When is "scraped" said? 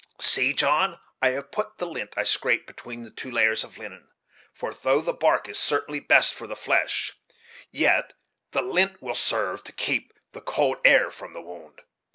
2.23-2.65